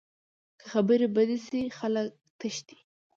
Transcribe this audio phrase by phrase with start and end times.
[0.59, 2.07] که خبرې بدې شي، خلک
[2.39, 2.77] تښتي